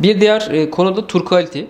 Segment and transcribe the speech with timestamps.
[0.00, 1.60] Bir diğer e, konu da Turquality.
[1.60, 1.66] E,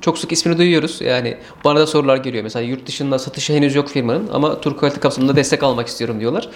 [0.00, 1.00] Çok sık ismini duyuyoruz.
[1.00, 2.44] Yani bana da sorular geliyor.
[2.44, 6.48] Mesela yurt dışında satışı henüz yok firmanın ama Turquality kapsamında destek almak istiyorum diyorlar.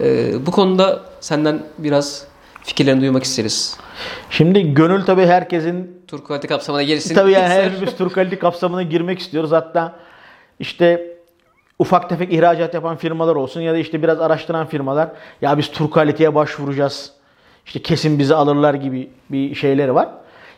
[0.00, 2.26] E, Bu konuda senden biraz
[2.62, 3.76] fikirlerini duymak isteriz.
[4.30, 7.14] Şimdi gönül tabii herkesin Turquality kapsamına gelirsin.
[7.14, 7.70] tabii yani ister.
[7.70, 9.52] hepimiz Türk kalite kapsamına girmek istiyoruz.
[9.52, 9.96] Hatta
[10.60, 11.16] işte
[11.78, 15.08] ufak tefek ihracat yapan firmalar olsun ya da işte biraz araştıran firmalar
[15.42, 17.12] ya biz Türk kaliteye başvuracağız.
[17.66, 20.08] İşte kesin bizi alırlar gibi bir şeyleri var.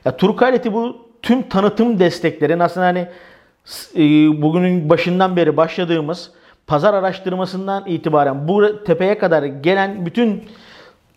[0.07, 3.07] Ya Türk kalite bu tüm tanıtım desteklerin aslında hani
[3.97, 4.03] e,
[4.43, 6.31] bugünün başından beri başladığımız
[6.67, 10.45] pazar araştırmasından itibaren bu tepeye kadar gelen bütün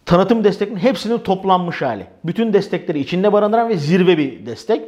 [0.05, 2.05] tanıtım desteklerinin hepsinin toplanmış hali.
[2.25, 4.81] Bütün destekleri içinde barındıran ve zirve bir destek.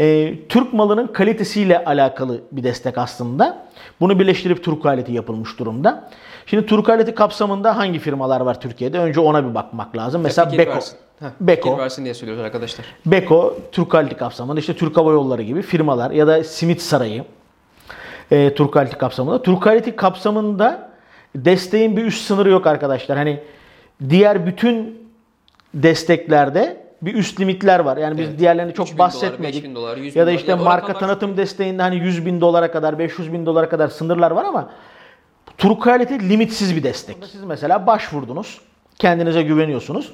[0.00, 3.66] Ee, Türk malının kalitesiyle alakalı bir destek aslında.
[4.00, 6.10] Bunu birleştirip Türk aleti yapılmış durumda.
[6.46, 8.98] Şimdi Türk aleti kapsamında hangi firmalar var Türkiye'de?
[8.98, 10.22] Önce ona bir bakmak lazım.
[10.22, 10.70] Mesela Beko.
[10.70, 10.98] versin.
[11.20, 11.78] Heh, Beko.
[11.78, 12.86] Versin diye söylüyoruz arkadaşlar.
[13.06, 17.24] Beko, Türk Haliti kapsamında işte Türk Hava Yolları gibi firmalar ya da Simit Sarayı
[18.30, 19.42] e, Türk Haliti kapsamında.
[19.42, 20.90] Türk Haliti kapsamında
[21.36, 23.18] desteğin bir üst sınırı yok arkadaşlar.
[23.18, 23.40] Hani
[24.08, 25.08] diğer bütün
[25.74, 27.96] desteklerde bir üst limitler var.
[27.96, 28.38] Yani biz Evet.
[28.38, 29.54] diğerlerini 3000 çok dolar, bahsetmedik.
[29.64, 30.58] 5000 dolar, 100 ya da işte dolar.
[30.58, 34.30] Ya marka rakamlar- tanıtım desteğinde hani 100 bin dolara kadar, 500 bin dolara kadar sınırlar
[34.30, 34.70] var ama
[35.58, 37.16] Turuk Haliti limitsiz bir destek.
[37.32, 38.60] Siz mesela başvurdunuz.
[38.98, 40.12] Kendinize güveniyorsunuz.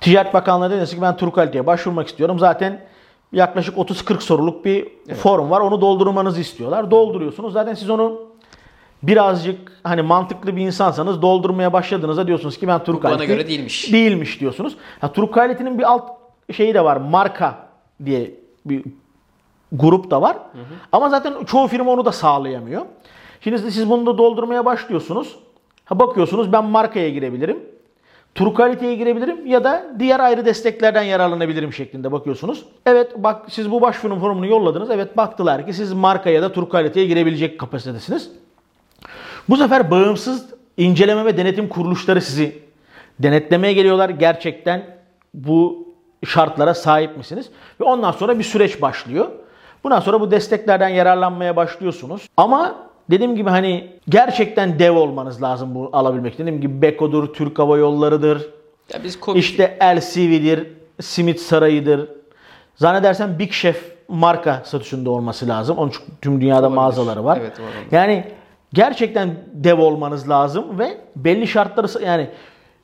[0.00, 2.38] Ticaret Bakanlığı dediniz ki ben Turkalite'ye başvurmak istiyorum.
[2.38, 2.80] Zaten
[3.32, 5.60] yaklaşık 30-40 soruluk bir form var.
[5.60, 6.90] Onu doldurmanızı istiyorlar.
[6.90, 7.52] Dolduruyorsunuz.
[7.52, 8.20] Zaten siz onu
[9.02, 13.92] birazcık hani mantıklı bir insansanız doldurmaya başladığınızda diyorsunuz ki ben Turkalite bana göre değilmiş.
[13.92, 14.76] Değilmiş diyorsunuz.
[15.00, 16.10] Ha, Turkalite'nin bir alt
[16.52, 16.96] şeyi de var.
[16.96, 17.68] Marka
[18.04, 18.84] diye bir
[19.72, 20.36] grup da var.
[20.92, 22.82] Ama zaten çoğu firma onu da sağlayamıyor.
[23.40, 25.36] Şimdi siz bunu da doldurmaya başlıyorsunuz.
[25.84, 27.58] Ha, bakıyorsunuz ben markaya girebilirim.
[28.34, 32.64] Turkaliteye girebilirim ya da diğer ayrı desteklerden yararlanabilirim şeklinde bakıyorsunuz.
[32.86, 34.90] Evet bak siz bu başvurunun formunu yolladınız.
[34.90, 38.30] Evet baktılar ki siz marka ya da Turkaliteye girebilecek kapasitedesiniz.
[39.48, 40.46] Bu sefer bağımsız
[40.76, 42.58] inceleme ve denetim kuruluşları sizi
[43.18, 44.10] denetlemeye geliyorlar.
[44.10, 44.84] Gerçekten
[45.34, 45.88] bu
[46.24, 47.50] şartlara sahip misiniz?
[47.80, 49.26] Ve ondan sonra bir süreç başlıyor.
[49.84, 52.28] Bundan sonra bu desteklerden yararlanmaya başlıyorsunuz.
[52.36, 52.76] Ama
[53.10, 56.46] dediğim gibi hani gerçekten dev olmanız lazım bu alabilmek için.
[56.46, 58.50] Dediğim gibi Beko'dur, Türk Hava Yolları'dır,
[58.92, 60.66] Ya biz komik işte LCV'dir,
[61.00, 62.08] Simit Sarayı'dır.
[62.76, 65.78] Zannedersem Big Chef marka satışında olması lazım.
[65.78, 66.76] Onun çünkü tüm dünyada Olabilir.
[66.76, 67.38] mağazaları var.
[67.40, 67.66] Evet, var.
[67.90, 68.24] Yani
[68.76, 72.28] gerçekten dev olmanız lazım ve belli şartları yani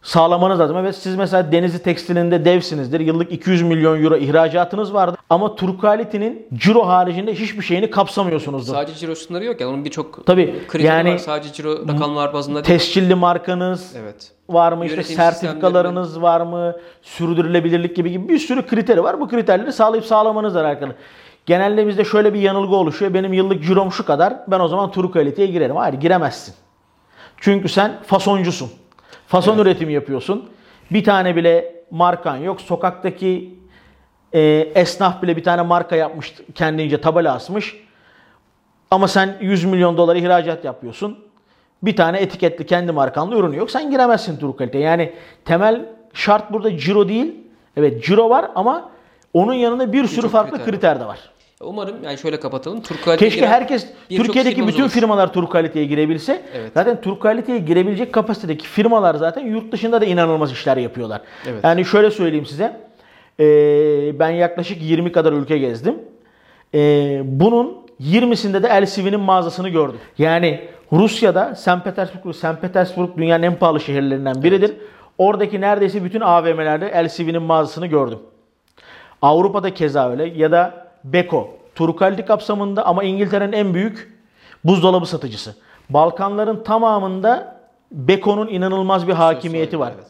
[0.03, 0.77] sağlamanız lazım.
[0.77, 3.01] Evet siz mesela Denizli Tekstil'inde devsinizdir.
[3.01, 5.19] Yıllık 200 milyon euro ihracatınız vardır.
[5.31, 8.73] Ama Turquality'nin ciro haricinde hiçbir şeyini kapsamıyorsunuzdur.
[8.75, 9.69] sadece ciro sınırı yok ya.
[9.69, 11.19] Onun birçok Tabii, kriteri yani- var.
[11.19, 12.79] Sadece ciro rakamlar bazında değil.
[12.79, 14.33] Tescilli markanız, Evet.
[14.49, 19.21] var mı işte Yönetim sertifikalarınız var mı sürdürülebilirlik gibi gibi bir sürü kriteri var.
[19.21, 20.95] Bu kriterleri sağlayıp sağlamanız alakalı.
[21.47, 23.15] Genelde bizde şöyle bir yanılgı oluşuyor.
[23.15, 24.35] Benim yıllık cirom şu kadar.
[24.49, 25.77] Ben o zaman Turuk Kalite'ye girerim.
[25.77, 26.55] Hayır giremezsin.
[27.37, 28.71] Çünkü sen fasoncusun.
[29.27, 30.51] Fason üretimi yapıyorsun.
[30.91, 32.61] Bir tane bile markan yok.
[32.61, 33.55] Sokaktaki
[34.33, 34.41] e,
[34.75, 36.35] esnaf bile bir tane marka yapmış.
[36.55, 37.77] Kendince tabela asmış.
[38.91, 41.19] Ama sen 100 milyon dolar ihracat yapıyorsun.
[41.83, 43.71] Bir tane etiketli kendi markanlı ürünü yok.
[43.71, 44.79] Sen giremezsin Turuk Kalite.
[44.79, 45.13] Yani
[45.45, 47.35] temel şart burada ciro değil.
[47.77, 48.91] Evet ciro var ama
[49.33, 51.32] onun yanında bir sürü Birçok farklı kriter kriter de var.
[51.63, 52.83] Umarım yani şöyle kapatalım.
[52.83, 54.89] Turquoise Keşke herkes Türkiye'deki bütün olsun.
[54.89, 56.43] firmalar Turuk Kalite'ye girebilse.
[56.55, 56.71] Evet.
[56.75, 61.21] Zaten Turuk Kalite'ye girebilecek kapasitedeki firmalar zaten yurt dışında da inanılmaz işler yapıyorlar.
[61.47, 61.65] Evet.
[61.65, 62.81] Yani şöyle söyleyeyim size.
[63.41, 65.99] Ee, ben yaklaşık 20 kadar ülke gezdim.
[66.75, 70.01] Ee, bunun 20'sinde de LCV'nin mağazasını gördüm.
[70.19, 70.61] Yani
[70.93, 71.85] Rusya'da St.
[71.85, 72.61] Petersburg, St.
[72.61, 74.73] Petersburg dünyanın en pahalı şehirlerinden biridir.
[75.19, 78.19] Oradaki neredeyse bütün AVM'lerde LCV'nin mağazasını gördüm.
[79.23, 84.13] Avrupa'da keza öyle ya da Beko, Turkaldi kapsamında ama İngiltere'nin en büyük
[84.65, 85.55] buzdolabı satıcısı.
[85.91, 87.61] Balkanların tamamında
[87.93, 89.93] Beko'nun inanılmaz bir hakimiyeti var.
[89.97, 90.07] Evet.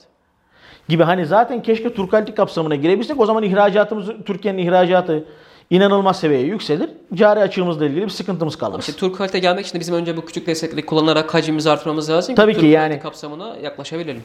[0.89, 5.25] Gibi hani zaten keşke Turkaldi kapsamına girebilsek o zaman ihracatımız Türkiye'nin ihracatı
[5.71, 6.91] inanılmaz seviyeye yükselir.
[7.15, 8.81] Cari açığımızla ilgili bir sıkıntımız kalmaz.
[8.81, 12.35] İşte Turquoise gelmek için de bizim önce bu küçük destekleri kullanarak hacmimizi artırmamız lazım.
[12.35, 14.23] Tabii ki Turquoise yani- kapsamına yaklaşabilelim.